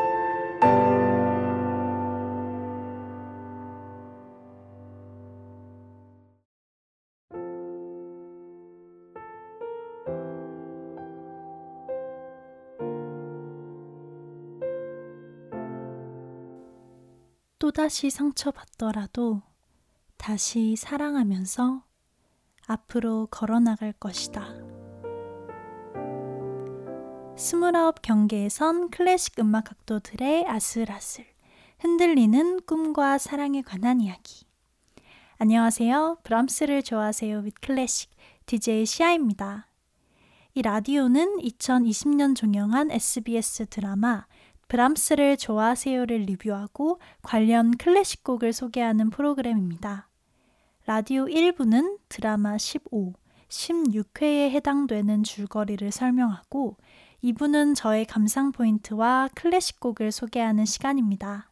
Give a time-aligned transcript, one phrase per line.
[17.63, 19.41] 또다시 상처받더라도
[20.17, 21.85] 다시 사랑하면서
[22.67, 24.49] 앞으로 걸어나갈 것이다.
[27.37, 31.25] 스물아홉 경계에선 클래식 음악 각도들의 아슬아슬,
[31.79, 34.45] 흔들리는 꿈과 사랑에 관한 이야기.
[35.39, 36.19] 안녕하세요.
[36.25, 37.37] 브람스를 좋아하세요.
[37.37, 38.11] with 클래식
[38.47, 39.69] DJ 시아입니다.
[40.55, 44.27] 이 라디오는 2020년 종영한 SBS 드라마
[44.73, 50.09] 브람스를 좋아하세요를 리뷰하고 관련 클래식 곡을 소개하는 프로그램입니다.
[50.87, 53.13] 라디오 1부는 드라마 15,
[53.51, 56.79] 16회에 해당되는 줄거리를 설명하고
[57.23, 61.51] 2부는 저의 감상 포인트와 클래식 곡을 소개하는 시간입니다.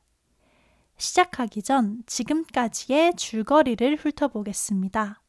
[0.96, 5.20] 시작하기 전 지금까지의 줄거리를 훑어보겠습니다.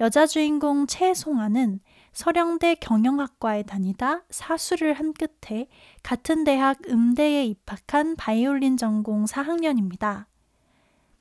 [0.00, 1.80] 여자 주인공 최송아는
[2.12, 5.68] 서령대 경영학과에 다니다 사수를 한 끝에
[6.02, 10.26] 같은 대학 음대에 입학한 바이올린 전공 4학년입니다.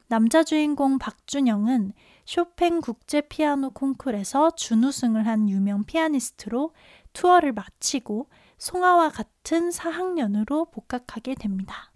[0.08, 1.94] 남자 주인공 박준영은
[2.26, 6.74] 쇼팽 국제 피아노 콩쿨에서 준우승을 한 유명 피아니스트로
[7.14, 11.92] 투어를 마치고 송아와 같은 4학년으로 복학하게 됩니다.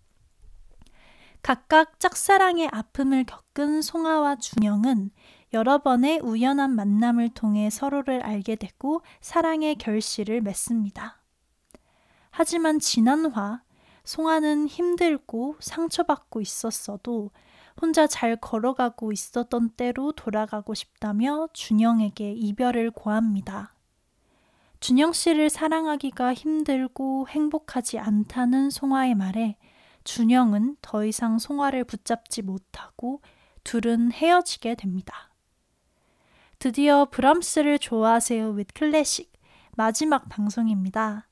[1.41, 5.09] 각각 짝사랑의 아픔을 겪은 송아와 준영은
[5.53, 11.21] 여러 번의 우연한 만남을 통해 서로를 알게 되고 사랑의 결실을 맺습니다.
[12.31, 13.61] 하지만 지난화
[14.03, 17.29] 송아는 힘들고 상처받고 있었어도
[17.79, 23.75] 혼자 잘 걸어가고 있었던 때로 돌아가고 싶다며 준영에게 이별을 고합니다.
[24.79, 29.57] 준영 씨를 사랑하기가 힘들고 행복하지 않다는 송아의 말에
[30.03, 33.21] 준영은 더 이상 송아를 붙잡지 못하고
[33.63, 35.32] 둘은 헤어지게 됩니다.
[36.63, 39.33] 드디어 브람스를 좋아하세요 with 클래식
[39.75, 41.27] 마지막 방송입니다.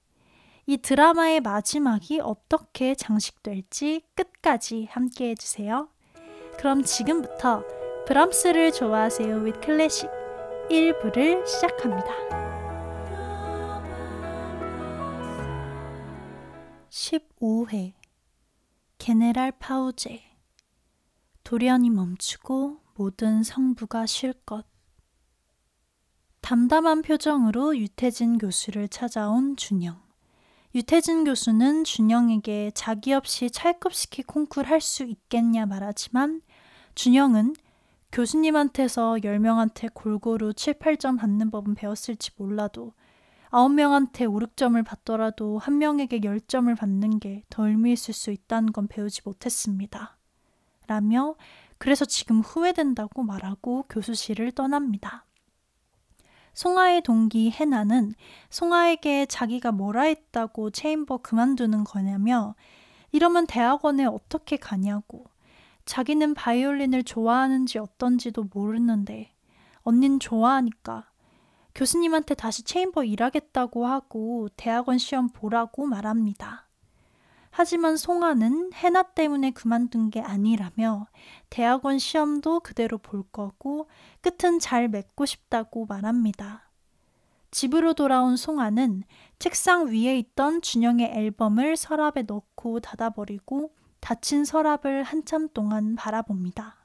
[0.66, 5.88] 이 드라마의 마지막이 어떻게 장식될지 끝까지 함께 해주세요.
[6.58, 7.64] 그럼 지금부터
[8.08, 10.10] 브람스를 좋아하세요 with 클래식
[10.70, 12.12] 1부를 시작합니다.
[16.90, 17.94] 15회
[18.98, 20.24] 게네랄 파우제
[21.46, 24.71] 돌연이 멈추고 모든 성부가 쉴 것
[26.52, 30.02] 담담한 표정으로 유태진 교수를 찾아온 준영.
[30.76, 36.42] 유태진 교수는 준영에게 자기 없이 찰급시키 콩쿨 할 수 있겠냐 말하지만
[36.94, 37.56] 준영은
[38.12, 42.92] 교수님한테서 10명한테 골고루 7, 8점 받는 법은 배웠을지 몰라도
[43.52, 48.90] 9명한테 5, 6점을 받더라도 한 명에게 10점을 받는 게 더 의미 있을 수 있다는 건
[48.90, 50.18] 배우지 못했습니다.
[50.86, 51.36] 라며
[51.78, 55.24] 그래서 지금 후회된다고 말하고 교수실을 떠납니다.
[56.54, 58.14] 송아의 동기 해나는
[58.50, 62.56] 송아에게 자기가 뭐라 했다고 체인버 그만두는 거냐며
[63.12, 65.26] 이러면 대학원에 어떻게 가냐고
[65.86, 69.32] 자기는 바이올린을 좋아하는지 어떤지도 모르는데
[69.82, 71.10] 언닌 좋아하니까
[71.74, 76.68] 교수님한테 다시 체인버 일하겠다고 하고 대학원 시험 보라고 말합니다.
[77.52, 81.08] 하지만 송아는 해나 때문에 그만둔 게 아니라며
[81.50, 83.88] 대학원 시험도 그대로 볼 거고
[84.22, 86.70] 끝은 잘 맺고 싶다고 말합니다.
[87.52, 89.04] 집으로 돌아온 송아는
[89.38, 96.78] 책상 위에 있던 준영의 앨범을 서랍에 넣고 닫아버리고 닫힌 서랍을 한참 동안 바라봅니다.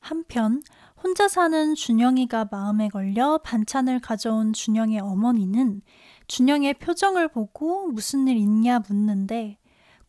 [0.00, 0.62] 한편
[1.02, 5.82] 혼자 사는 준영이가 마음에 걸려 반찬을 가져온 준영의 어머니는
[6.26, 9.59] 준영의 표정을 보고 무슨 일 있냐 묻는데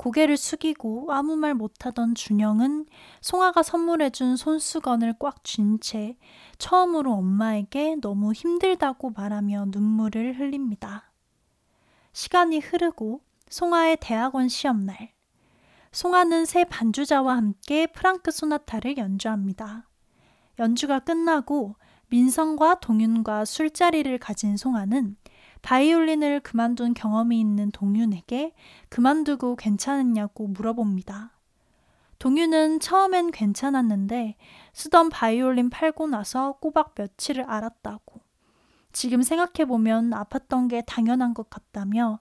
[0.01, 2.87] 고개를 숙이고 아무 말 못하던 준영은
[3.21, 6.17] 송아가 선물해준 손수건을 꽉 쥔 채
[6.57, 11.11] 처음으로 엄마에게 너무 힘들다고 말하며 눈물을 흘립니다.
[12.13, 15.11] 시간이 흐르고 송아의 대학원 시험날.
[15.91, 19.87] 송아는 새 반주자와 함께 프랑크 소나타를 연주합니다.
[20.57, 21.75] 연주가 끝나고
[22.07, 25.15] 민성과 동윤과 술자리를 가진 송아는
[25.61, 28.53] 바이올린을 그만둔 경험이 있는 동윤에게
[28.89, 31.31] 그만두고 괜찮았냐고 물어봅니다.
[32.19, 34.37] 동윤은 처음엔 괜찮았는데
[34.73, 38.21] 쓰던 바이올린 팔고 나서 꼬박 며칠을 알았다고.
[38.91, 42.19] 지금 생각해보면 아팠던 게 당연한 것 같다며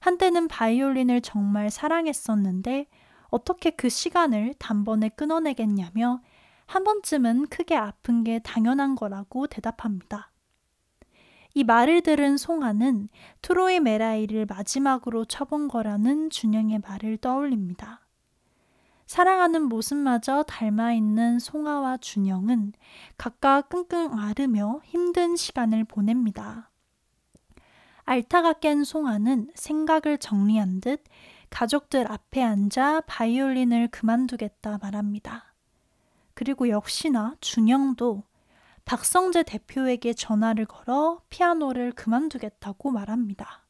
[0.00, 2.88] 한때는 바이올린을 정말 사랑했었는데
[3.28, 6.20] 어떻게 그 시간을 단번에 끊어내겠냐며
[6.66, 10.31] 한 번쯤은 크게 아픈 게 당연한 거라고 대답합니다.
[11.54, 13.08] 이 말을 들은 송아는
[13.42, 18.00] 트로이 메라이를 마지막으로 쳐본 거라는 준영의 말을 떠올립니다.
[19.06, 22.72] 사랑하는 모습마저 닮아 있는 송아와 준영은
[23.18, 26.70] 각각 끙끙 앓으며 힘든 시간을 보냅니다.
[28.04, 31.04] 알타가 깬 송아는 생각을 정리한 듯
[31.50, 35.52] 가족들 앞에 앉아 바이올린을 그만두겠다 말합니다.
[36.32, 38.24] 그리고 역시나 준영도
[38.84, 43.64] 박성재 대표에게 전화를 걸어 피아노를 그만두겠다고 말합니다.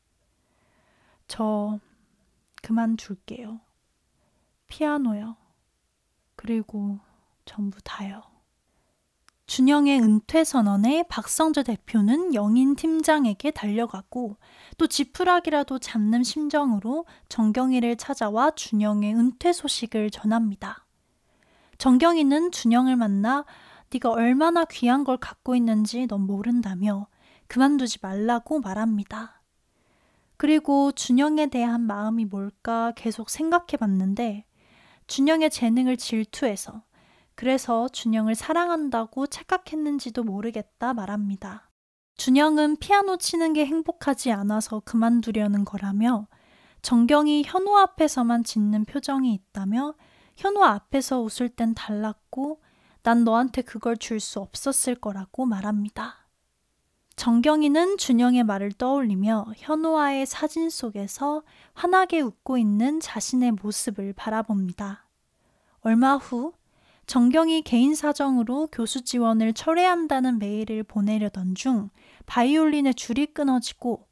[1.29, 1.79] 저
[2.63, 3.61] 그만둘게요.
[4.69, 5.37] 피아노요.
[6.37, 6.99] 그리고
[7.45, 8.23] 전부 다요.
[9.47, 14.37] 준영의 은퇴 선언에 박성재 대표는 영인 팀장에게 달려가고
[14.79, 20.87] 또 지푸라기라도 잡는 심정으로 정경이를 찾아와 준영의 은퇴 소식을 전합니다.
[21.77, 23.45] 정경이는 준영을 만나
[23.93, 27.09] 네가 얼마나 귀한 걸 갖고 있는지 넌 모른다며
[27.47, 29.43] 그만두지 말라고 말합니다.
[30.39, 34.47] 그리고 준영에 대한 마음이 뭘까 계속 생각해 봤는데
[35.07, 36.83] 준영의 재능을 질투해서
[37.35, 41.71] 그래서 준영을 사랑한다고 착각했는지도 모르겠다 말합니다.
[42.17, 46.29] 준영은 피아노 치는 게 행복하지 않아서 그만두려는 거라며
[46.81, 49.95] 정경이 현우 앞에서만 짓는 표정이 있다며
[50.37, 52.62] 현우 앞에서 웃을 땐 달랐고
[53.03, 56.29] 난 너한테 그걸 줄 수 없었을 거라고 말합니다.
[57.17, 61.43] 정경이는 준영의 말을 떠올리며 현우와의 사진 속에서
[61.75, 65.07] 환하게 웃고 있는 자신의 모습을 바라봅니다.
[65.81, 66.53] 얼마 후
[67.07, 71.91] 정경이 개인 사정으로 교수 지원을 철회한다는 메일을 보내려던 중
[72.27, 74.07] 바이올린의 줄이 끊어지고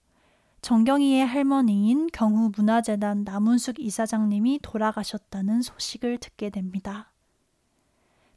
[0.63, 7.10] 정경이의 할머니인 경우문화재단 남은숙 이사장님이 돌아가셨다는 소식을 듣게 됩니다.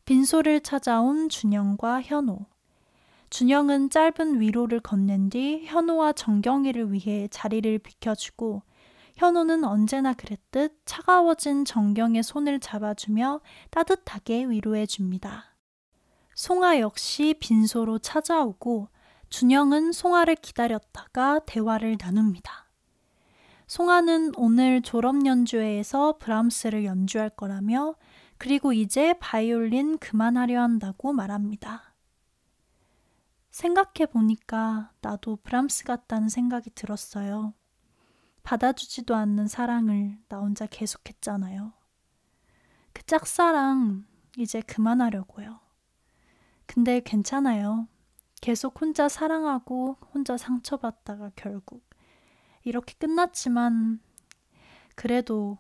[0.06, 2.40] 빈소를 찾아온 준영과 현우.
[3.30, 8.64] 준영은 짧은 위로를 건넨 뒤 현우와 정경이를 위해 자리를 비켜주고
[9.16, 13.40] 현우는 언제나 그랬듯 차가워진 정경의 손을 잡아주며
[13.72, 15.56] 따뜻하게 위로해 줍니다.
[16.36, 18.90] 송아 역시 빈소로 찾아오고
[19.30, 22.64] 준영은 송아를 기다렸다가 대화를 나눕니다.
[23.68, 27.96] 송아는 오늘 졸업 연주회에서 브람스를 연주할 거라며
[28.38, 31.94] 그리고 이제 바이올린 그만하려 한다고 말합니다.
[33.52, 37.54] 생각해 보니까 나도 브람스 같다는 생각이 들었어요.
[38.42, 41.72] 받아주지도 않는 사랑을 나 혼자 계속했잖아요.
[42.94, 44.06] 그 짝사랑
[44.38, 45.60] 이제 그만하려고요.
[46.66, 47.88] 근데 괜찮아요.
[48.42, 51.88] 계속 혼자 사랑하고 혼자 상처받다가 결국
[52.64, 54.02] 이렇게 끝났지만
[54.96, 55.58] 그래도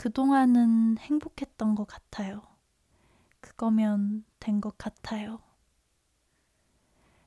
[0.00, 2.40] 그동안은 행복했던 것 같아요.
[3.40, 5.40] 그거면 된 것 같아요.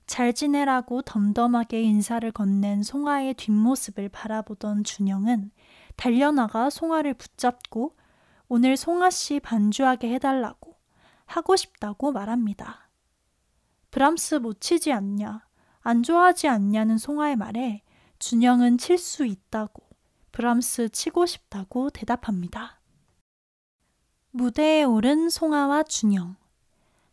[0.08, 5.52] 잘 지내라고 덤덤하게 인사를 건넨 송아의 뒷모습을 바라보던 준영은
[5.96, 7.96] 달려나가 송아를 붙잡고
[8.48, 10.76] 오늘 송아 씨 반주하게 해달라고
[11.28, 12.90] 하고 싶다고 말합니다.
[13.92, 15.46] 브람스 못 치지 않냐,
[15.82, 17.84] 안 좋아하지 않냐는 송아의 말에
[18.18, 19.93] 준영은 칠 수 있다고
[20.34, 22.82] 브람스 치고 싶다고 대답합니다.
[24.32, 26.36] 무대에 오른 송아와 준영.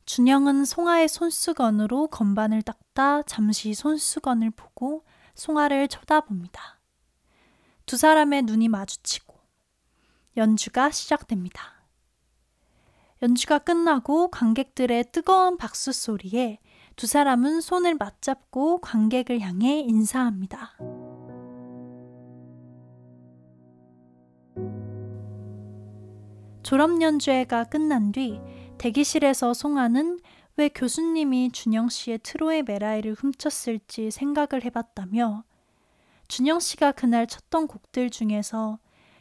[0.06, 6.80] 준영은 송아의 손수건으로 건반을 닦다 잠시 손수건을 보고 송아를 쳐다봅니다.
[7.84, 9.38] 두 사람의 눈이 마주치고
[10.38, 11.84] 연주가 시작됩니다.
[13.20, 16.58] 연주가 끝나고 관객들의 뜨거운 박수 소리에
[16.96, 20.78] 두 사람은 손을 맞잡고 관객을 향해 인사합니다.
[26.70, 28.40] 졸업 연주회가 끝난 뒤
[28.78, 30.20] 대기실에서 송아는
[30.56, 35.42] 왜 교수님이 준영 씨의 트로의 메라이를 훔쳤을지 생각을 해봤다며
[36.28, 38.78] 준영 씨가 그날 쳤던 곡들 중에서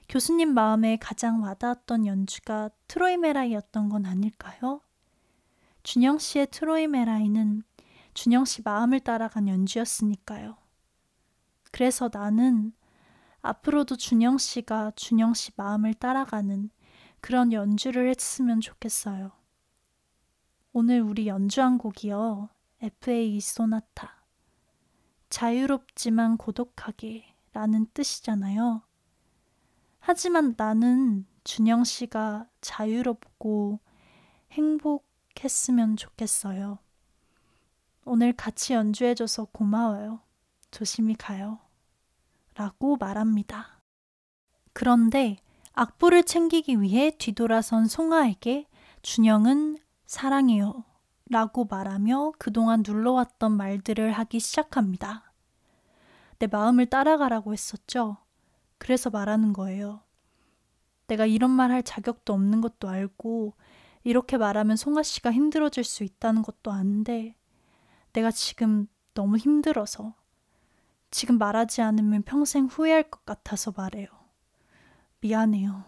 [0.07, 4.81] 교수님 마음에 가장 와닿았던 연주가 트로이 메라이였던 건 아닐까요?
[5.81, 7.63] 준영 씨의 트로이 메라이는
[8.13, 10.55] 준영 씨 마음을 따라간 연주였으니까요.
[11.71, 12.73] 그래서 나는
[13.41, 16.69] 앞으로도 준영 씨가 준영 씨 마음을 따라가는
[17.21, 19.31] 그런 연주를 했으면 좋겠어요.
[20.71, 22.49] 오늘 우리 연주한 곡이요.
[22.81, 24.23] FA 소나타.
[25.29, 28.83] 자유롭지만 고독하게 라는 뜻이잖아요.
[29.99, 33.79] 하지만 나는 준영 씨가 자유롭고
[34.51, 36.79] 행복했으면 좋겠어요.
[38.05, 40.21] 오늘 같이 연주해줘서 고마워요.
[40.71, 41.59] 조심히 가요.
[42.55, 43.81] 라고 말합니다.
[44.73, 45.38] 그런데
[45.73, 48.67] 악보를 챙기기 위해 뒤돌아선 송아에게
[49.01, 50.83] 준영은 사랑해요.
[51.29, 55.31] 라고 말하며 그동안 눌러왔던 말들을 하기 시작합니다.
[56.39, 58.17] 내 마음을 따라가라고 했었죠.
[58.77, 60.01] 그래서 말하는 거예요.
[61.07, 63.55] 내가 이런 말 할 자격도 없는 것도 알고,
[64.03, 67.35] 이렇게 말하면 송아 씨가 힘들어질 수 있다는 것도 아는데,
[68.13, 70.15] 내가 지금 너무 힘들어서,
[71.11, 74.07] 지금 말하지 않으면 평생 후회할 것 같아서 말해요.
[75.21, 75.83] 미안해요.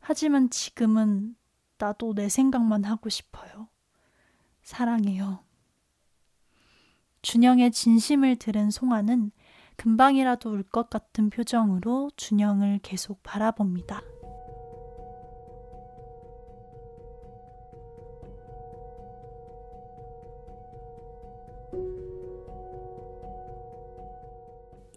[0.00, 1.36] 하지만 지금은
[1.78, 3.68] 나도 내 생각만 하고 싶어요.
[4.62, 5.44] 사랑해요.
[7.22, 9.30] 준영의 진심을 들은 송아는
[9.76, 14.02] 금방이라도 울 것 같은 표정으로 준영을 계속 바라봅니다.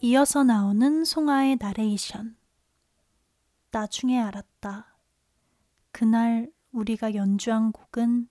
[0.02, 2.36] 이어서 나오는 송아의 나레이션.
[3.72, 4.96] 나중에 알았다.
[5.92, 8.28] 그날 우리가 연주한 곡은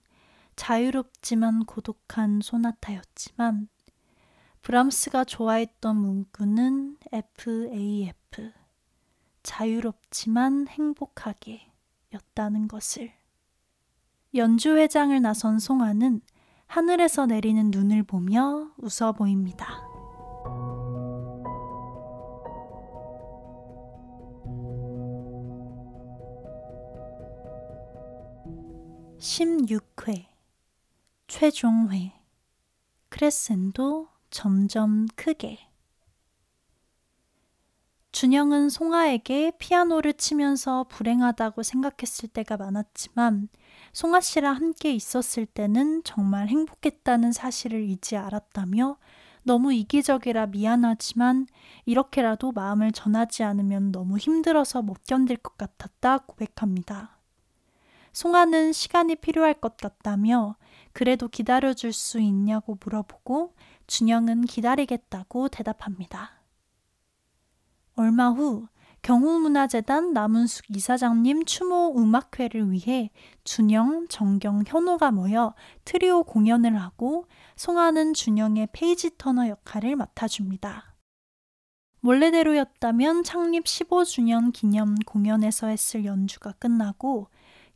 [0.56, 3.68] 자유롭지만 고독한 소나타였지만
[4.62, 8.52] 브람스가 좋아했던 문구는 FAF.
[9.42, 11.70] 자유롭지만 행복하게
[12.12, 13.12] 였다는 것을.
[14.34, 16.20] 연주회장을 나선 송아는
[16.66, 19.87] 하늘에서 내리는 눈을 보며 웃어 보입니다.
[29.18, 30.26] 16회
[31.26, 32.12] 최종회
[33.08, 35.58] 크레센도 점점 크게
[38.12, 43.48] 준영은 송아에게 피아노를 치면서 불행하다고 생각했을 때가 많았지만
[43.92, 48.98] 송아 씨랑 함께 있었을 때는 정말 행복했다는 사실을 이제 알았다며
[49.42, 51.48] 너무 이기적이라 미안하지만
[51.86, 57.17] 이렇게라도 마음을 전하지 않으면 너무 힘들어서 못 견딜 것 같았다 고백합니다.
[58.18, 60.56] 송아는 시간이 필요할 것 같다며
[60.92, 63.54] 그래도 기다려줄 수 있냐고 물어보고
[63.86, 66.32] 준영은 기다리겠다고 대답합니다.
[67.94, 68.66] 얼마 후
[69.02, 73.12] 경후문화재단 나문숙 이사장님 추모 음악회를 위해
[73.44, 80.96] 준영, 정경, 현호가 모여 트리오 공연을 하고 송아는 준영의 page turner 역할을 맡아줍니다.
[82.02, 87.28] 원래대로였다면 창립 15주년 기념 공연에서 했을 연주가 끝나고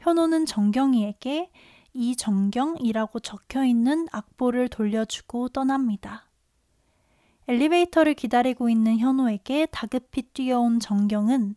[0.02, 1.52] 현호는 정경이에게
[1.94, 6.28] 이 정경이라고 적혀 있는 악보를 돌려주고 떠납니다.
[7.46, 11.54] 엘리베이터를 기다리고 있는 현호에게 다급히 뛰어온 정경은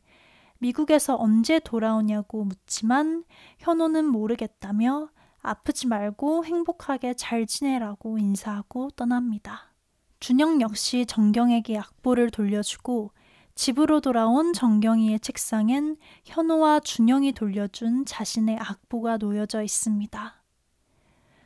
[0.59, 3.23] 미국에서 언제 돌아오냐고 묻지만
[3.57, 5.09] 현호는 모르겠다며
[5.41, 9.73] 아프지 말고 행복하게 잘 지내라고 인사하고 떠납니다.
[10.19, 13.11] 준영 역시 정경에게 악보를 돌려주고
[13.55, 15.95] 집으로 돌아온 정경이의 책상엔
[16.25, 20.43] 현호와 준영이 돌려준 자신의 악보가 놓여져 있습니다.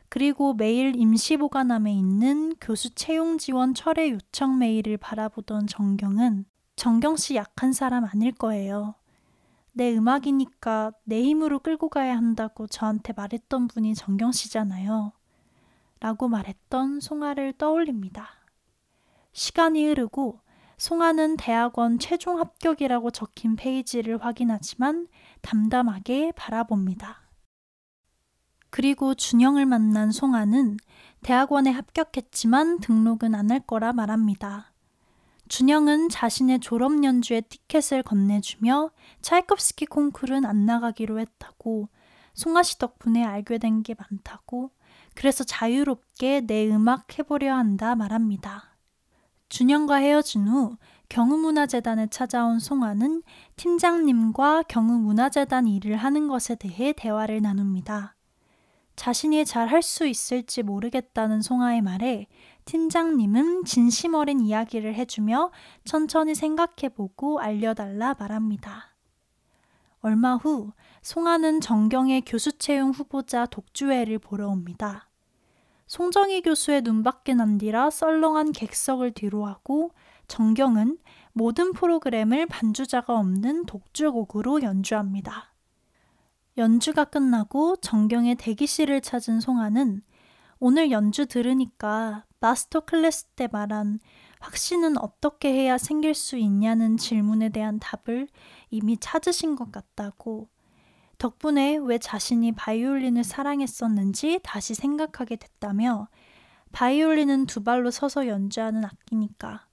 [0.09, 7.73] 그리고 매일 임시보관함에 있는 교수 채용 지원 철회 요청 메일을 바라보던 정경은 정경 씨 약한
[7.73, 8.95] 사람 아닐 거예요.
[9.71, 15.11] 내 음악이니까 내 힘으로 끌고 가야 한다고 저한테 말했던 분이 정경 씨잖아요.
[15.99, 18.29] 라고 말했던 송아를 떠올립니다.
[19.31, 20.41] 시간이 흐르고
[20.79, 25.07] 송아는 대학원 최종 합격이라고 적힌 페이지를 확인하지만
[25.41, 27.29] 담담하게 바라봅니다.
[28.69, 30.77] 그리고 준영을 만난 송아는
[31.21, 34.71] 대학원에 합격했지만 등록은 안 할 거라 말합니다.
[35.49, 41.89] 준영은 자신의 졸업 연주의 티켓을 건네주며 차이콥스키 콩쿨은 안 나가기로 했다고
[42.35, 44.71] 송아 씨 덕분에 알게 된 게 많다고
[45.13, 48.68] 그래서 자유롭게 내 음악 해보려 한다 말합니다.
[49.49, 50.77] 준영과 헤어진 후
[51.09, 53.23] 경우문화재단에 찾아온 송아는
[53.55, 58.15] 팀장님과 경우문화재단 일을 하는 것에 대해 대화를 나눕니다.
[58.95, 62.27] 자신이 잘 할 수 있을지 모르겠다는 송아의 말에
[62.65, 65.51] 팀장님은 진심 어린 이야기를 해주며
[65.85, 68.95] 천천히 생각해보고 알려달라 말합니다.
[70.01, 75.08] 얼마 후 송아는 정경의 교수 채용 후보자 독주회를 보러 옵니다.
[75.89, 79.89] 송정희 교수의 눈밖에 난 뒤라 썰렁한 객석을 뒤로하고
[80.27, 80.99] 정경은
[81.33, 85.51] 모든 프로그램을 반주자가 없는 독주곡으로 연주합니다.
[86.59, 90.03] 연주가 끝나고 정경의 대기실을 찾은 송아는
[90.59, 93.99] 오늘 연주 들으니까 마스터 클래스 때 말한
[94.41, 98.27] 확신은 어떻게 해야 생길 수 있냐는 질문에 대한 답을
[98.69, 100.49] 이미 찾으신 것 같다고
[101.19, 106.07] 덕분에 왜 자신이 바이올린을 사랑했었는지 다시 생각하게 됐다며
[106.71, 109.67] 바이올린은 두 발로 서서 연주하는 악기니까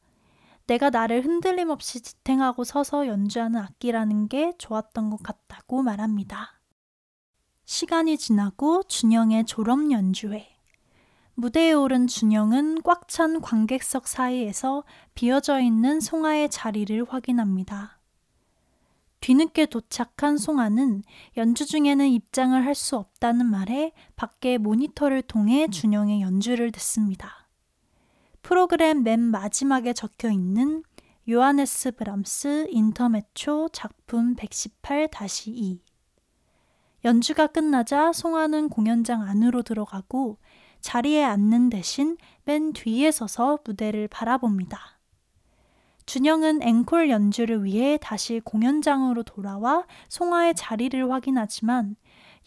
[0.67, 6.61] 내가 나를 흔들림 없이 지탱하고 서서 연주하는 악기라는 게 좋았던 것 같다고 말합니다.
[7.65, 10.49] 시간이 지나고 준영의 졸업 연주회.
[11.35, 14.83] 무대에 오른 준영은 꽉 찬 관객석 사이에서
[15.15, 17.96] 비어져 있는 송아의 자리를 확인합니다.
[19.21, 21.03] 뒤늦게 도착한 송아는
[21.37, 27.49] 연주 중에는 입장을 할 수 없다는 말에 밖에 모니터를 통해 준영의 연주를 듣습니다.
[28.43, 30.83] 프로그램 맨 마지막에 적혀 있는
[31.29, 35.81] 요하네스 브람스 인터메초 작품 118-2
[37.05, 40.39] 연주가 끝나자 송아는 공연장 안으로 들어가고
[40.81, 44.96] 자리에 앉는 대신 맨 뒤에 서서 무대를 바라봅니다.
[46.07, 51.97] 준영은 앵콜 연주를 위해 다시 공연장으로 돌아와 송아의 자리를 확인하지만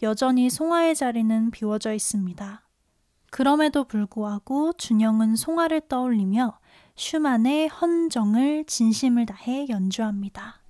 [0.02, 2.62] 여전히 송아의 자리는 비워져 있습니다.
[3.30, 6.58] 그럼에도 불구하고 준영은 송아를 떠올리며
[6.96, 10.62] 슈만의 헌정을 진심을 다해 연주합니다.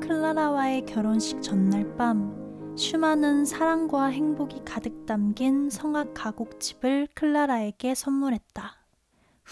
[0.00, 2.40] 클라라와의 결혼식 전날 밤
[2.76, 8.81] 슈만은 사랑과 행복이 가득 담긴 성악 가곡집을 클라라에게 선물했다.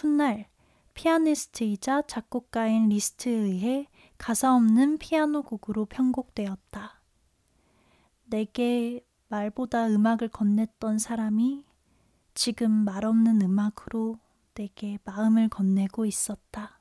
[0.03, 0.49] 훗날
[0.95, 3.89] 피아니스트이자 작곡가인 리스트에 의해
[4.19, 7.01] 가사 없는 피아노 곡으로 편곡되었다.
[8.25, 11.65] 내게 말보다 음악을 건넸던 사람이
[12.35, 14.19] 지금 말없는 음악으로
[14.55, 16.81] 내게 마음을 건네고 있었다.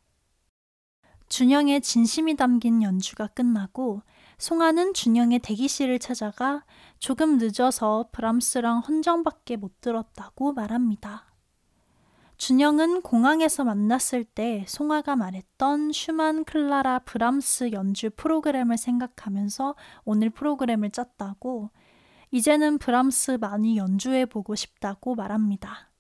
[1.27, 4.01] 준영의 진심이 담긴 연주가 끝나고
[4.39, 6.65] 송아는 준영의 대기실을 찾아가
[6.97, 11.28] 조금 늦어서 브람스랑 헌정밖에 못 들었다고 말합니다.
[12.39, 19.75] 준영은 공항에서 만났을 때 송아가 말했던 슈만, 클라라, 브람스 연주 프로그램을 생각하면서
[20.05, 21.69] 오늘 프로그램을 짰다고
[22.31, 25.91] 이제는 브람스 많이 연주해 보고 싶다고 말합니다.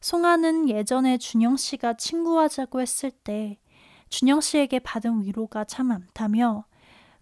[0.00, 3.60] 송아는 예전에 준영 씨가 친구하자고 했을 때
[4.08, 6.64] 준영 씨에게 받은 위로가 참 많다며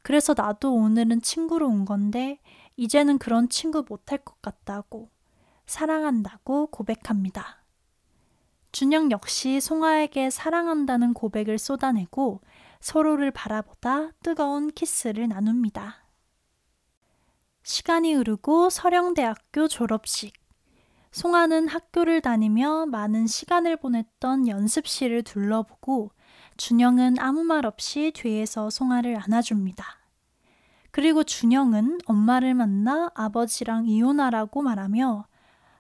[0.01, 2.41] 그래서 나도 오늘은 친구로 온 건데
[2.79, 5.11] 이제는 그런 친구 못할 것 같다고
[5.67, 7.62] 사랑한다고 고백합니다.
[8.73, 12.41] 준영 역시 송아에게 사랑한다는 고백을 쏟아내고
[12.81, 16.07] 서로를 바라보다 뜨거운 키스를 나눕니다.
[17.63, 20.33] 시간이 흐르고 서령대학교 졸업식.
[21.13, 26.11] 송아는 학교를 다니며 많은 시간을 보냈던 연습실을 둘러보고
[26.57, 29.85] 준영은 아무 말 없이 뒤에서 송아를 안아줍니다.
[30.91, 35.27] 그리고 준영은 엄마를 만나 아버지랑 이혼하라고 말하며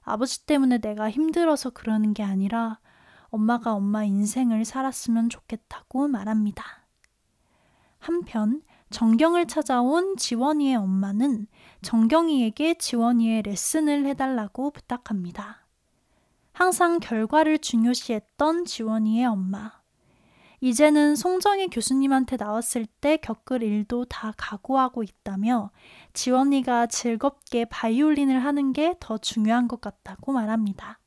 [0.02, 2.78] 아버지 때문에 내가 힘들어서 그러는 게 아니라
[3.28, 6.64] 엄마가 엄마 인생을 살았으면 좋겠다고 말합니다.
[7.98, 11.46] 한편 정경을 찾아온 지원이의 엄마는
[11.80, 15.66] 정경이에게 지원이의 레슨을 해달라고 부탁합니다.
[16.52, 19.81] 항상 결과를 중요시했던 지원이의 엄마.
[20.64, 25.72] 이제는 송정희 교수님한테 나왔을 때 겪을 일도 다 각오하고 있다며
[26.12, 31.00] 지원이가 즐겁게 바이올린을 하는 게 더 중요한 것 같다고 말합니다.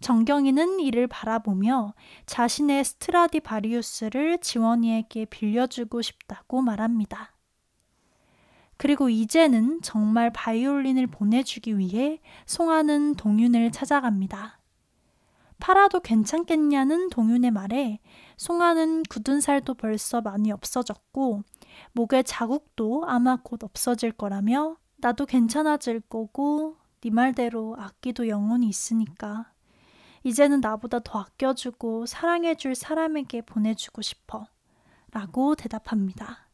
[0.00, 1.94] 정경이는 이를 바라보며
[2.26, 7.32] 자신의 스트라디 바리우스를 지원이에게 빌려주고 싶다고 말합니다.
[8.76, 14.59] 그리고 이제는 정말 바이올린을 보내주기 위해 송아는 동윤을 찾아갑니다.
[15.60, 18.00] 팔아도 괜찮겠냐는 동윤의 말에
[18.36, 21.42] 송아는 굳은 살도 벌써 많이 없어졌고
[21.92, 29.52] 목에 자국도 아마 곧 없어질 거라며 나도 괜찮아질 거고 네 말대로 악기도 영혼이 있으니까
[30.22, 34.46] 이제는 나보다 더 아껴주고 사랑해줄 사람에게 보내주고 싶어.
[35.12, 36.48] 라고 대답합니다.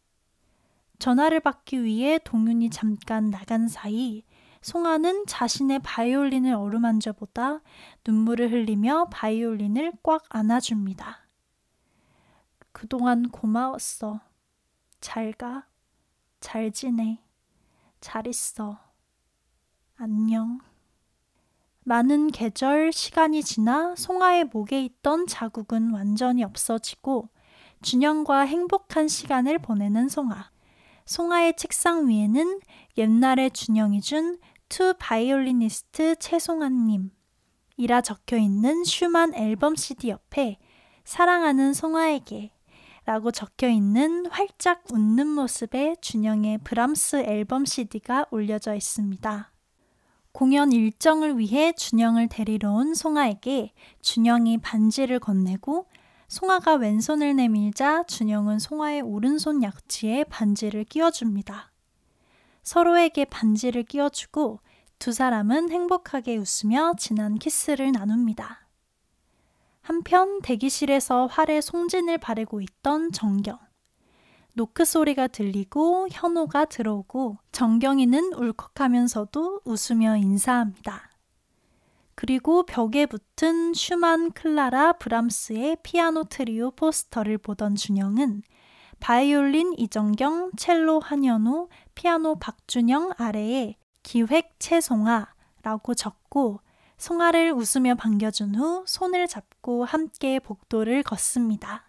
[0.98, 4.22] 전화를 받기 위해 동윤이 잠깐 나간 사이
[4.66, 7.60] 송아는 자신의 바이올린을 어루만져 보다
[8.04, 11.28] 눈물을 흘리며 바이올린을 꽉 안아줍니다.
[12.72, 14.18] 그동안 고마웠어.
[15.00, 15.68] 잘 가.
[16.40, 17.20] 잘 지내.
[18.00, 18.76] 잘 있어.
[19.98, 20.58] 안녕.
[21.84, 27.28] 많은 계절, 시간이 지나 송아의 목에 있던 자국은 완전히 없어지고
[27.82, 30.50] 준영과 행복한 시간을 보내는 송아.
[31.04, 32.58] 송아의 책상 위에는
[32.98, 37.10] 옛날에 준영이 준 To 바이올리니스트 최송아님,
[37.76, 40.58] 이라 적혀 있는 슈만 앨범 CD 옆에
[41.04, 42.52] 사랑하는 송아에게
[43.04, 49.52] 라고 적혀 있는 활짝 웃는 모습의 준영의 브람스 앨범 CD가 올려져 있습니다.
[50.32, 55.86] 공연 일정을 위해 준영을 데리러 온 송아에게 준영이 반지를 건네고
[56.26, 61.70] 송아가 왼손을 내밀자 준영은 송아의 오른손 약지에 반지를 끼워줍니다.
[62.66, 64.58] 서로에게 반지를 끼워주고
[64.98, 68.66] 두 사람은 행복하게 웃으며 진한 키스를 나눕니다.
[69.82, 73.60] 한편 대기실에서 활에 송진을 바르고 있던 정경.
[74.54, 81.10] 노크 소리가 들리고 현호가 들어오고 정경이는 울컥하면서도 웃으며 인사합니다.
[82.16, 88.42] 그리고 벽에 붙은 슈만, 클라라, 브람스의 피아노 트리오 포스터를 보던 준영은
[89.00, 96.60] 바이올린 이정경, 첼로 한현우, 피아노 박준영 아래에 기획 채송아라고 적고
[96.96, 101.84] 송아를 웃으며 반겨준 후 손을 잡고 함께 복도를 걷습니다.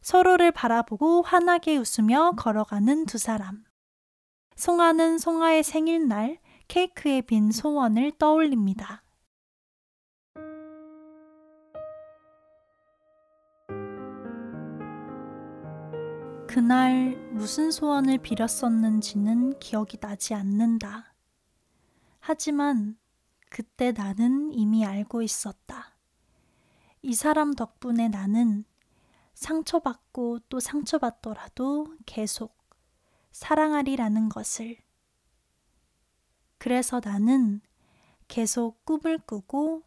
[0.00, 3.64] 서로를 바라보고 환하게 웃으며 걸어가는 두 사람.
[4.56, 9.02] 송아는 송아의 생일날 케이크에 빈 소원을 떠올립니다.
[16.58, 21.14] 그날 무슨 소원을 빌었었는지는 기억이 나지 않는다.
[22.18, 22.98] 하지만
[23.48, 25.96] 그때 나는 이미 알고 있었다.
[27.00, 28.64] 이 사람 덕분에 나는
[29.34, 32.58] 상처받고 또 상처받더라도 계속
[33.30, 34.78] 사랑하리라는 것을.
[36.58, 37.60] 그래서 나는
[38.26, 39.84] 계속 꿈을 꾸고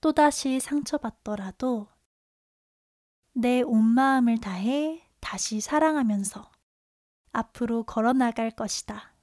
[0.00, 1.86] 또다시 상처받더라도
[3.34, 6.52] 내 온 마음을 다해 다시 사랑하면서
[7.32, 9.14] 앞으로 걸어 나갈 것이다.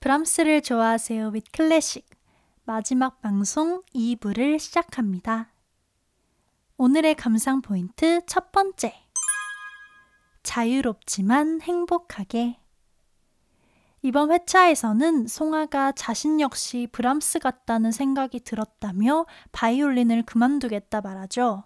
[0.00, 2.19] 브람스를 좋아하세요 with 클래식
[2.64, 5.50] 마지막 방송 2부를 시작합니다.
[6.76, 8.94] 오늘의 감상 포인트 첫 번째.
[10.42, 12.60] 자유롭지만 행복하게.
[14.02, 21.64] 이번 회차에서는 송아가 자신 역시 브람스 같다는 생각이 들었다며 바이올린을 그만두겠다 말하죠.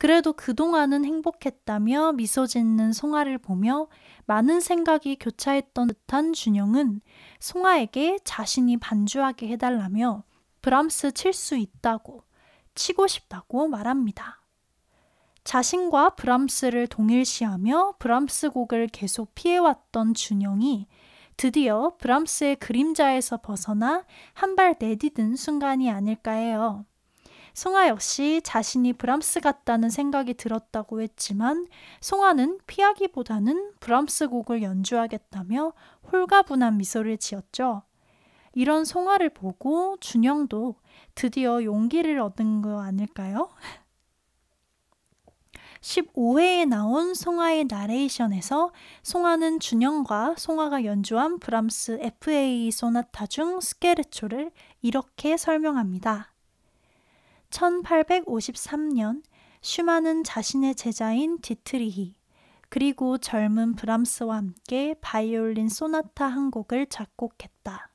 [0.00, 3.88] 그래도 그동안은 행복했다며 미소 짓는 송아를 보며
[4.24, 7.02] 많은 생각이 교차했던 듯한 준영은
[7.38, 10.24] 송아에게 자신이 반주하게 해달라며
[10.62, 12.24] 브람스 칠 수 있다고
[12.74, 14.40] 치고 싶다고 말합니다.
[15.44, 20.86] 자신과 브람스를 동일시하며 브람스 곡을 계속 피해왔던 준영이
[21.36, 26.86] 드디어 브람스의 그림자에서 벗어나 한 발 내디딘 순간이 아닐까 해요.
[27.54, 31.66] 송아 역시 자신이 브람스 같다는 생각이 들었다고 했지만
[32.00, 35.72] 송아는 피하기보다는 브람스 곡을 연주하겠다며
[36.12, 37.82] 홀가분한 미소를 지었죠.
[38.52, 40.76] 이런 송아를 보고 준영도
[41.14, 43.48] 드디어 용기를 얻은 거 아닐까요?
[45.80, 54.50] 15회에 나온 송아의 나레이션에서 송아는 준영과 송아가 연주한 브람스 FA 소나타 중 스케르초를
[54.82, 56.29] 이렇게 설명합니다.
[57.50, 59.22] 1853년
[59.62, 62.14] 슈만은 자신의 제자인 디트리히
[62.68, 67.90] 그리고 젊은 브람스와 함께 바이올린 소나타 한 곡을 작곡했다.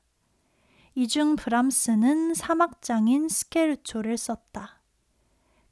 [0.98, 4.80] 이 중 브람스는 삼악장인 스케르초를 썼다.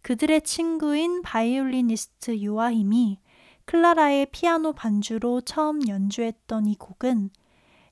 [0.03, 3.21] 그들의 친구인 바이올리니스트 요아힘이
[3.65, 7.31] 클라라의 피아노 반주로 처음 연주했던 이 곡은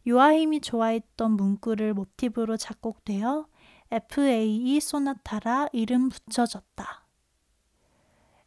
[0.06, 3.46] 요아힘이 좋아했던 문구를 모티브로 작곡되어
[3.92, 7.06] FAE 소나타라 이름 붙여졌다.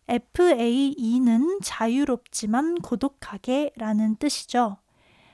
[0.07, 4.77] FAE는 자유롭지만 고독하게 라는 뜻이죠.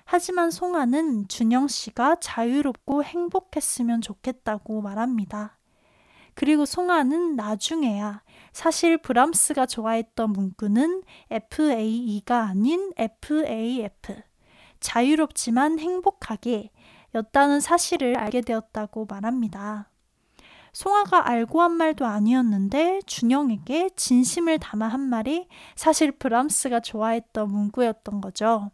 [0.03, 5.57] 하지만 송아는 준영 씨가 자유롭고 행복했으면 좋겠다고 말합니다.
[6.33, 8.21] 그리고 송아는 나중에야
[8.51, 14.21] 사실 브람스가 좋아했던 문구는 FAE가 아닌 FAF.
[14.81, 16.71] 자유롭지만 행복하게
[17.13, 19.90] 였다는 사실을 알게 되었다고 말합니다.
[20.73, 28.71] 송아가 알고 한 말도 아니었는데 준영에게 진심을 담아 한 말이 사실 브람스가 좋아했던 문구였던 거죠.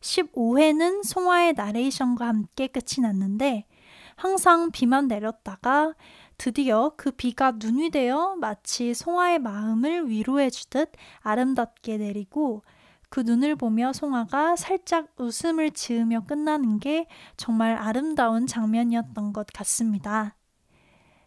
[0.00, 3.66] 15회는 송아의 나레이션과 함께 끝이 났는데
[4.14, 5.94] 항상 비만 내렸다가
[6.38, 12.62] 드디어 그 비가 눈이 되어 마치 송아의 마음을 위로해 주듯 아름답게 내리고
[13.08, 20.34] 그 눈을 보며 송아가 살짝 웃음을 지으며 끝나는 게 정말 아름다운 장면이었던 것 같습니다.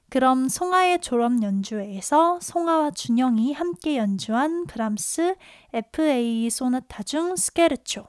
[0.10, 5.36] 그럼 송아의 졸업 연주회에서 송아와 준영이 함께 연주한 브람스
[5.74, 8.08] FA 소나타 중 스케르초,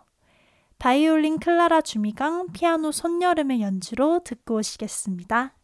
[0.78, 5.54] 바이올린 클라라 주미강, 피아노 손여름의 연주로 듣고 오시겠습니다.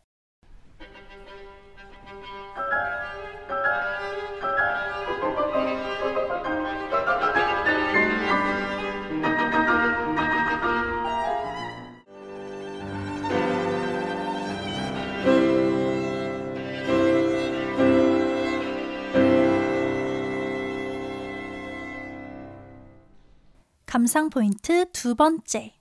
[23.97, 25.73] 감상 포인트 두 번째.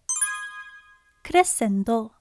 [1.23, 2.11] 크레센도.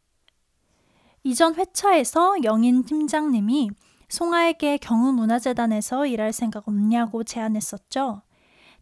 [1.23, 3.71] 이전 회차에서 영인 팀장님이
[4.09, 8.23] 송아에게 경우문화재단에서 일할 생각 없냐고 제안했었죠.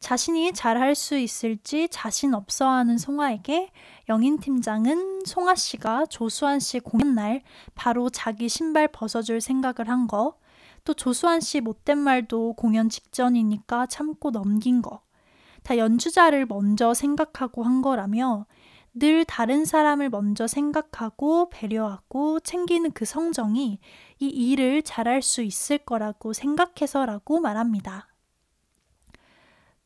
[0.01, 3.73] 자신이 잘할 수 있을지 자신 없어 하는 송아에게
[4.09, 7.43] 영인 팀장은 송아 씨가 조수환 씨 공연 날
[7.75, 10.39] 바로 자기 신발 벗어줄 생각을 한 거,
[10.85, 15.03] 또 조수환 씨 못된 말도 공연 직전이니까 참고 넘긴 거,
[15.63, 18.47] 다 연주자를 먼저 생각하고 한 거라며
[18.95, 23.79] 늘 다른 사람을 먼저 생각하고 배려하고 챙기는 그 성정이
[24.19, 28.09] 이 일을 잘할 수 있을 거라고 생각해서라고 말합니다.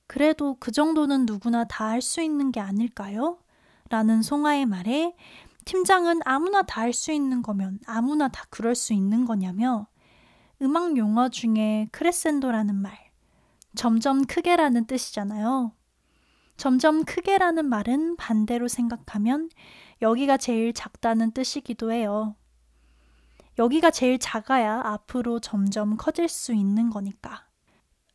[0.09, 3.39] 그래도 그 정도는 누구나 다 할 수 있는 게 아닐까요?
[3.89, 5.15] 라는 송아의 말에
[5.65, 9.87] 팀장은 아무나 다 할 수 있는 거면 아무나 다 그럴 수 있는 거냐며
[10.63, 12.97] 음악 용어 중에 크레센도라는 말,
[13.77, 15.73] 점점 크게라는 뜻이잖아요.
[16.57, 19.51] 점점 크게라는 말은 반대로 생각하면
[20.03, 22.35] 여기가 제일 작다는 뜻이기도 해요.
[23.59, 27.47] 여기가 제일 작아야 앞으로 점점 커질 수 있는 거니까.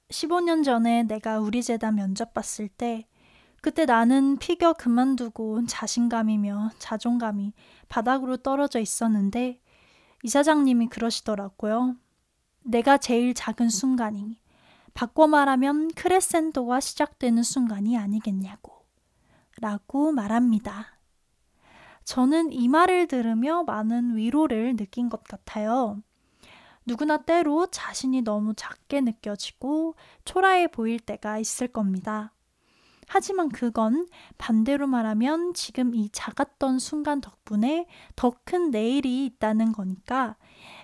[0.10, 3.08] 15년 전에 내가 우리 재단 면접 봤을 때
[3.62, 7.54] 그때 나는 피겨 그만두고 자신감이며 자존감이
[7.88, 9.62] 바닥으로 떨어져 있었는데
[10.24, 11.95] 이사장님이 그러시더라고요.
[12.63, 14.40] 내가 제일 작은 순간이
[14.93, 18.86] 바꿔 말하면 크레센도가 시작되는 순간이 아니겠냐고
[19.60, 20.97] 라고 말합니다.
[22.04, 26.01] 저는 이 말을 들으며 많은 위로를 느낀 것 같아요.
[26.86, 32.34] 누구나 때로 자신이 너무 작게 느껴지고 초라해 보일 때가 있을 겁니다.
[33.08, 40.38] 하지만 그건 반대로 말하면 지금 이 작았던 순간 덕분에 더 큰 내일이 있다는 거니까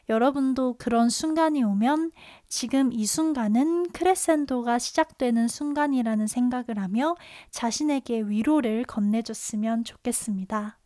[0.09, 2.11] 여러분도 그런 순간이 오면
[2.47, 7.15] 지금 이 순간은 크레센도가 시작되는 순간이라는 생각을 하며
[7.51, 10.79] 자신에게 위로를 건네줬으면 좋겠습니다.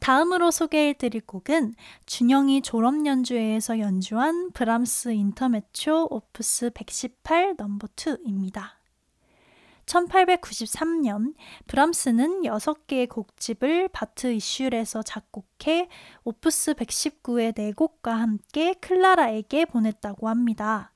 [0.00, 8.83] 다음으로 소개해드릴 곡은 준영이 졸업 연주회에서 연주한 브람스 인터메초 오프스 118 넘버 2입니다.
[9.86, 11.34] 1893년
[11.66, 15.88] 브람스는 6개의 곡집을 바트 이슈에서 작곡해
[16.24, 20.92] 오프스 119의 4곡과 함께 클라라에게 보냈다고 합니다.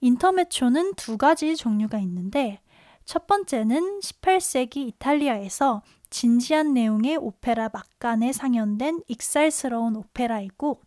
[0.00, 2.60] 인터메초는 두 가지 종류가 있는데
[3.04, 10.80] 첫 번째는 18세기 이탈리아에서 진지한 내용의 오페라 막간에 상연된 익살스러운 오페라이고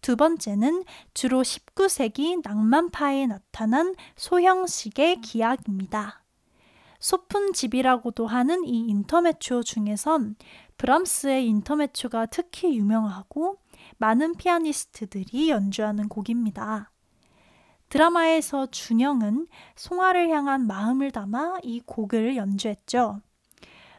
[0.00, 6.23] 두 번째는 주로 19세기 낭만파에 나타난 소형식의 기악입니다.
[7.04, 10.36] 소품집이라고도 하는 이 인터메초 중에선
[10.78, 13.58] 브람스의 인터메초가 특히 유명하고
[13.98, 16.90] 많은 피아니스트들이 연주하는 곡입니다.
[17.90, 23.20] 드라마에서 준영은 송아를 향한 마음을 담아 이 곡을 연주했죠.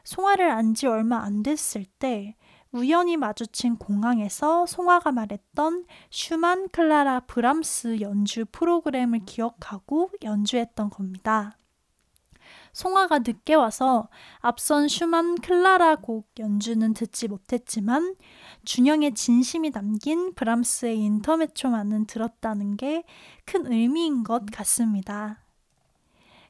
[0.04, 2.36] 송아를 안 지 얼마 안 됐을 때
[2.72, 11.56] 우연히 마주친 공항에서 송아가 말했던 슈만 클라라 브람스 연주 프로그램을 기억하고 연주했던 겁니다.
[12.76, 14.10] 송아가 늦게 와서
[14.40, 18.16] 앞선 슈만 클라라 곡 연주는 듣지 못했지만
[18.66, 23.04] 준영의 진심이 담긴 브람스의 인터메초만은 들었다는 게
[23.46, 25.40] 큰 의미인 것 같습니다.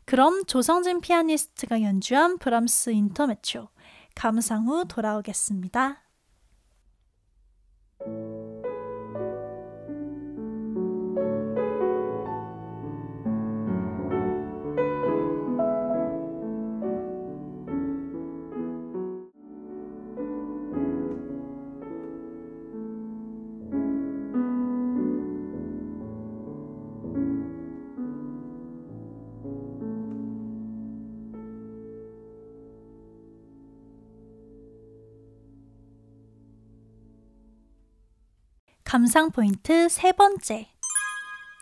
[0.06, 3.70] 그럼 조성진 피아니스트가 연주한 브람스 인터메초
[4.16, 6.02] 감상 후 돌아오겠습니다.
[38.96, 40.70] 감상 포인트 세 번째.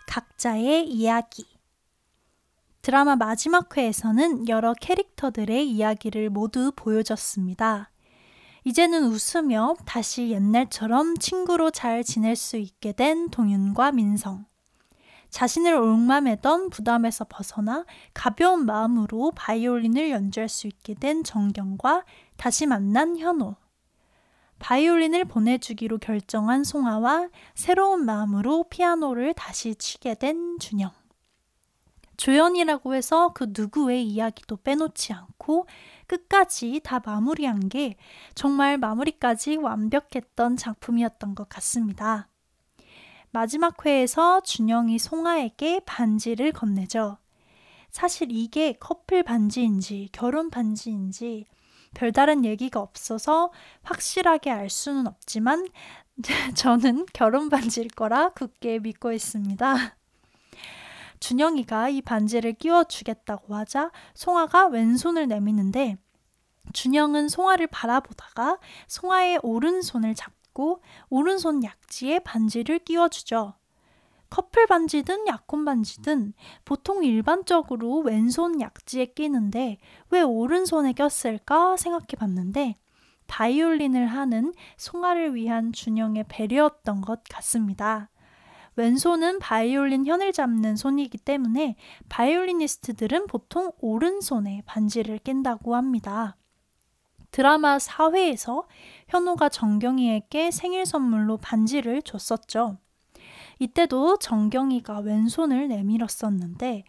[0.06, 1.44] 각자의 이야기.
[2.84, 7.90] 드라마 마지막 회에서는 여러 캐릭터들의 이야기를 모두 보여줬습니다.
[8.66, 14.46] 이제는 웃으며 다시 옛날처럼 친구로 잘 지낼 수 있게 된 동윤과 민성.
[15.32, 22.04] 자신을 옥맘매던 부담에서 벗어나 가벼운 마음으로 바이올린을 연주할 수 있게 된 정경과
[22.38, 23.56] 다시 만난 현호.
[24.64, 30.90] 바이올린을 보내주기로 결정한 송아와 새로운 마음으로 피아노를 다시 치게 된 준영.
[32.16, 35.68] 조연이라고 해서 그 누구의 이야기도 빼놓지 않고
[36.08, 37.98] 끝까지 다 마무리한 게
[38.36, 42.30] 정말 마무리까지 완벽했던 작품이었던 것 같습니다.
[43.32, 47.18] 마지막 회에서 준영이 송아에게 반지를 건네죠.
[47.90, 51.48] 사실 이게 커플 반지인지 결혼 반지인지
[51.94, 53.52] 별다른 얘기가 없어서
[53.84, 55.68] 확실하게 알 수는 없지만
[56.56, 59.96] 저는 결혼 반지일 거라 굳게 믿고 있습니다.
[61.20, 65.98] 준영이가 이 반지를 끼워주겠다고 하자 송아가 왼손을 내미는데
[66.74, 73.54] 준영은 송아를 바라보다가 송아의 오른손을 잡고 오른손 약지에 반지를 끼워주죠.
[74.34, 76.34] 커플 반지든 약혼 반지든
[76.66, 79.78] 보통 일반적으로 왼손 약지에 끼는데
[80.10, 82.74] 왜 오른손에 꼈을까 생각해 봤는데
[83.28, 88.10] 바이올린을 하는 송아를 위한 준영의 배려였던 것 같습니다.
[88.76, 91.76] 왼손은 바이올린 현을 잡는 손이기 때문에
[92.10, 96.38] 바이올리니스트들은 보통 오른손에 반지를 낀다고 합니다.
[97.30, 98.66] 드라마 4회에서
[99.10, 102.80] 현우가 정경이에게 생일 선물로 반지를 줬었죠.
[103.64, 106.84] 이때도 정경이가 왼손을 내밀었었는데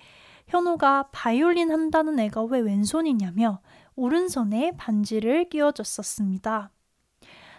[0.48, 3.60] 현우가 바이올린 한다는 애가 왜 왼손이냐며
[3.94, 6.70] 오른손에 반지를 끼워줬었습니다.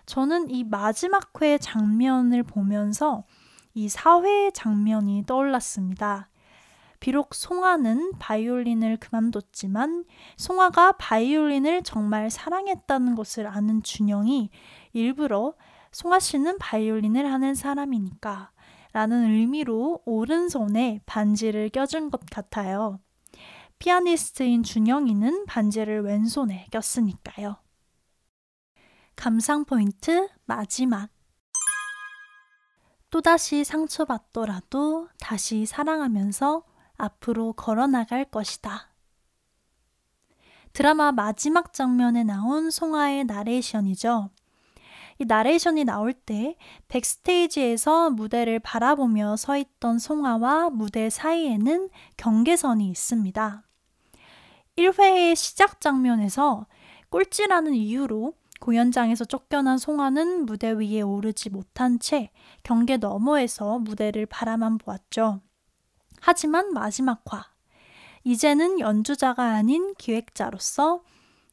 [0.05, 3.23] 저는 이 마지막 회 장면을 보면서
[3.73, 6.29] 이 사회 장면이 떠올랐습니다.
[6.99, 10.05] 비록 송아는 바이올린을 그만뒀지만
[10.37, 14.49] 송아가 바이올린을 정말 사랑했다는 것을 아는 준영이
[14.93, 15.53] 일부러
[15.91, 18.51] 송아 씨는 바이올린을 하는 사람이니까
[18.95, 23.01] 라는 의미로 오른손에 반지를 껴준 것 같아요.
[23.77, 27.57] 피아니스트인 준영이는 반지를 왼손에 꼈으니까요.
[29.17, 31.09] 감상 포인트 마지막
[33.09, 36.63] 또다시 상처받더라도 다시 사랑하면서
[36.95, 38.93] 앞으로 걸어나갈 것이다.
[40.71, 44.29] 드라마 마지막 장면에 나온 송아의 나레이션이죠.
[45.17, 46.57] 이 나레이션이 나올 때
[46.89, 53.63] 백스테이지에서 무대를 바라보며 서 있던 송아와 무대 사이에는 경계선이 있습니다.
[54.77, 56.65] 1회의 시작 장면에서
[57.09, 62.31] 꼴찌라는 이유로 공연장에서 쫓겨난 송아는 무대 위에 오르지 못한 채
[62.63, 65.41] 경계 너머에서 무대를 바라만 보았죠.
[66.21, 67.45] 하지만 마지막 화.
[68.23, 71.03] 이제는 연주자가 아닌 기획자로서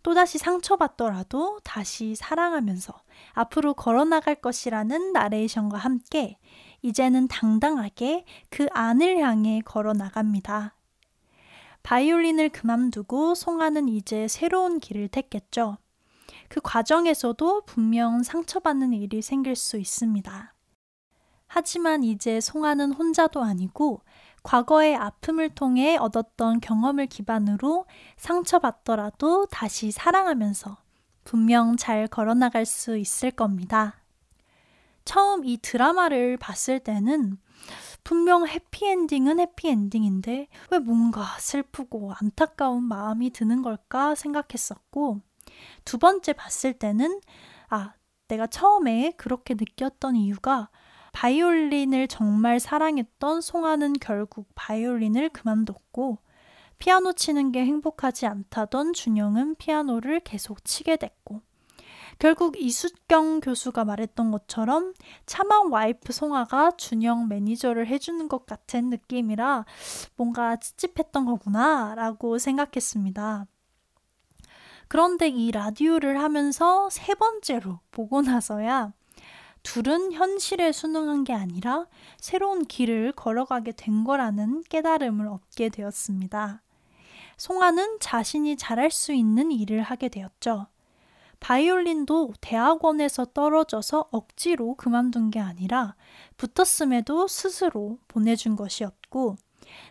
[0.03, 3.02] 또다시 상처받더라도 다시 사랑하면서
[3.33, 6.39] 앞으로 걸어나갈 것이라는 나레이션과 함께
[6.83, 10.77] 이제는 당당하게 그 안을 향해 걸어나갑니다.
[11.83, 15.79] 바이올린을 그만두고 송아는 이제 새로운 길을 택했죠.
[16.49, 20.55] 그 과정에서도 분명 상처받는 일이 생길 수 있습니다.
[21.47, 24.03] 하지만 이제 송아는 혼자도 아니고
[24.43, 30.79] 과거의 아픔을 통해 얻었던 경험을 기반으로 상처받더라도 다시 사랑하면서
[31.25, 34.03] 분명 잘 걸어나갈 수 있을 겁니다.
[35.05, 37.39] 처음 이 드라마를 봤을 때는
[38.05, 45.21] 분명 해피엔딩은 해피엔딩인데 왜 뭔가 슬프고 안타까운 마음이 드는 걸까 생각했었고
[45.85, 47.21] 두 번째 봤을 때는
[47.69, 47.95] 아,
[48.29, 50.71] 내가 처음에 그렇게 느꼈던 이유가
[51.13, 56.19] 바이올린을 정말 사랑했던 송아는 결국 바이올린을 그만뒀고
[56.83, 61.41] 피아노 치는 게 행복하지 않다던 준영은 피아노를 계속 치게 됐고
[62.19, 64.93] 결국 이수경 교수가 말했던 것처럼
[65.25, 69.65] 차만 와이프 송아가 준영 매니저를 해주는 것 같은 느낌이라
[70.17, 73.47] 뭔가 찝찝했던 거구나 라고 생각했습니다.
[74.89, 78.93] 그런데 이 라디오를 하면서 세 번째로 보고 나서야
[79.63, 81.87] 둘은 현실에 순응한 게 아니라
[82.19, 86.62] 새로운 길을 걸어가게 된 거라는 깨달음을 얻게 되었습니다.
[87.43, 90.69] 송아는 자신이 잘할 수 있는 일을 하게 되었죠.
[91.41, 95.97] 바이올린도 대학원에서 떨어져서 억지로 그만둔 게 아니라
[96.37, 99.35] 붙었음에도 스스로 보내준 것이었고,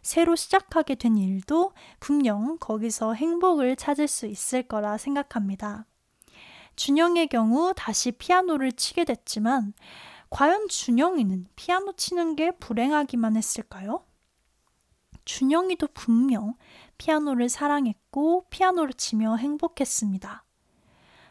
[0.02, 5.86] 새로 시작하게 된 일도 분명 거기서 행복을 찾을 수 있을 거라 생각합니다.
[6.78, 9.74] 준영의 경우 다시 피아노를 치게 됐지만,
[10.30, 14.06] 과연 준영이는 피아노 치는 게 불행하기만 했을까요?
[15.26, 16.56] 준영이도 분명
[17.02, 20.46] 피아노를 사랑했고 피아노를 치며 행복했습니다.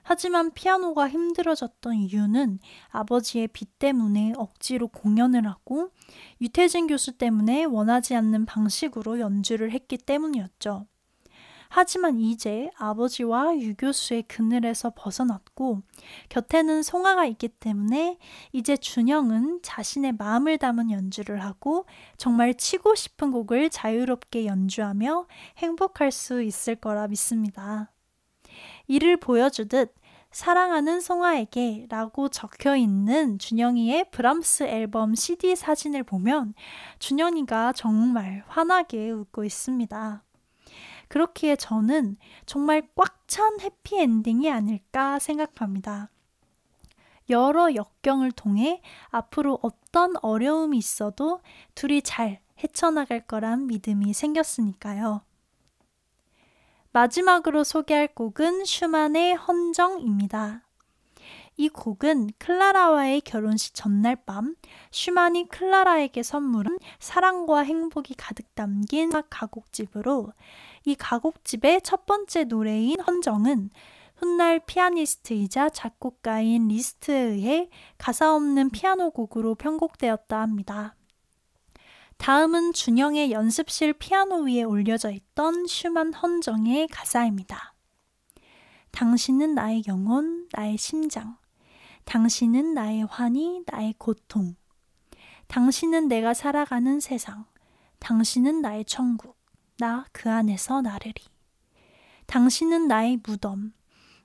[0.02, 2.58] 하지만 피아노가 힘들어졌던 이유는
[2.88, 5.90] 아버지의 빚 때문에 억지로 공연을 하고
[6.40, 10.88] 유태진 교수 때문에 원하지 않는 방식으로 연주를 했기 때문이었죠.
[11.72, 15.82] 하지만 이제 아버지와 유 교수의 그늘에서 벗어났고
[16.28, 18.18] 곁에는 송아가 있기 때문에
[18.52, 26.42] 이제 준영은 자신의 마음을 담은 연주를 하고 정말 치고 싶은 곡을 자유롭게 연주하며 행복할 수
[26.42, 27.92] 있을 거라 믿습니다.
[28.88, 29.94] 이를 보여주듯
[30.32, 36.54] 사랑하는 송아에게 라고 적혀 있는 준영이의 브람스 앨범 CD 사진을 보면
[36.98, 40.24] 준영이가 정말 환하게 웃고 있습니다.
[41.10, 46.10] 그렇기에 저는 정말 꽉 찬 해피엔딩이 아닐까 생각합니다.
[47.28, 51.40] 여러 역경을 통해 앞으로 어떤 어려움이 있어도
[51.76, 55.22] 둘이 잘 헤쳐나갈 거란 믿음이 생겼으니까요.
[56.90, 60.64] 마지막으로 소개할 곡은 슈만의 헌정입니다.
[61.56, 64.56] 이 곡은 클라라와의 결혼식 전날 밤
[64.90, 70.32] 슈만이 클라라에게 선물한 사랑과 행복이 가득 담긴 가곡집으로
[70.84, 73.70] 이 가곡집의 첫 번째 노래인 헌정은
[74.16, 80.94] 훗날 피아니스트이자 작곡가인 리스트에 의해 가사 없는 피아노 곡으로 편곡되었다 합니다.
[82.18, 87.74] 다음은 준영의 연습실 피아노 위에 올려져 있던 슈만 헌정의 가사입니다.
[88.90, 91.38] 당신은 나의 영혼, 나의 심장.
[92.04, 94.54] 당신은 나의 환희, 나의 고통.
[95.46, 97.46] 당신은 내가 살아가는 세상.
[98.00, 99.39] 당신은 나의 천국.
[99.80, 101.14] 나 그 안에서 나르리.
[102.26, 103.72] 당신은 나의 무덤.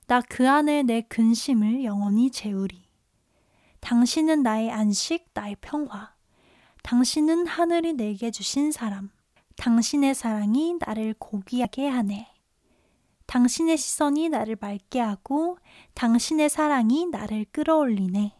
[0.06, 2.84] 나 그 안에 내 근심을 영원히 재우리.
[3.80, 6.14] 당신은 나의 안식, 나의 평화.
[6.82, 9.08] 당신은 하늘이 내게 주신 사람.
[9.56, 12.28] 당신의 사랑이 나를 고귀하게 하네.
[13.24, 15.58] 당신의 시선이 나를 맑게 하고
[15.94, 18.36] 당신의 사랑이 나를 끌어올리네.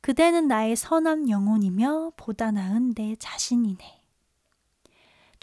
[0.00, 4.03] 그대는 나의 선한 영혼이며 보다 나은 내 자신이네.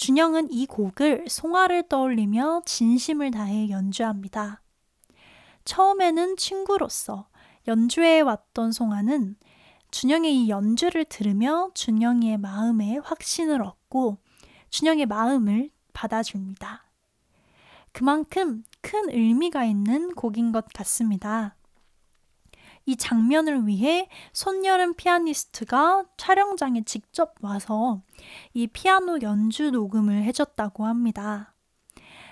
[0.01, 4.63] 준영은 이 곡을 송아를 떠올리며 진심을 다해 연주합니다.
[5.63, 7.27] 처음에는 친구로서
[7.67, 9.35] 연주해 왔던 송아는
[9.91, 14.17] 준영의 이 연주를 들으며 준영이의 마음에 확신을 얻고
[14.71, 16.89] 준영의 마음을 받아줍니다.
[17.91, 21.55] 그만큼 큰 의미가 있는 곡인 것 같습니다.
[22.85, 28.01] 이 장면을 위해 손열음 피아니스트가 촬영장에 직접 와서
[28.53, 31.53] 이 피아노 연주 녹음을 해줬다고 합니다.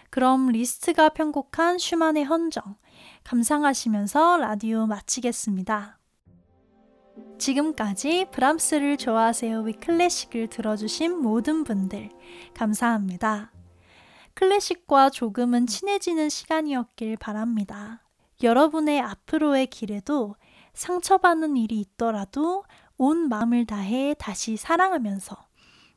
[0.10, 2.76] 그럼 리스트가 편곡한 슈만의 헌정
[3.24, 6.00] 감상하시면서 라디오 마치겠습니다.
[7.38, 12.10] 지금까지 브람스를 좋아하세요 위 클래식을 들어주신 모든 분들
[12.54, 13.52] 감사합니다.
[14.34, 18.09] 클래식과 조금은 친해지는 시간이었길 바랍니다.
[18.41, 20.35] 여러분의 앞으로의 길에도
[20.73, 22.63] 상처받는 일이 있더라도
[22.97, 25.35] 온 마음을 다해 다시 사랑하면서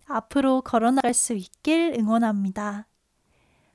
[0.06, 2.86] 앞으로 걸어나갈 수 있길 응원합니다.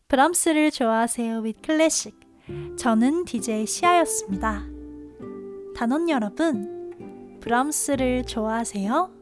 [0.08, 2.20] 브람스를 좋아하세요 위 클래식
[2.78, 4.64] 저는 DJ 시아였습니다.
[5.76, 9.17] 단원 여러분 브람스를 좋아하세요?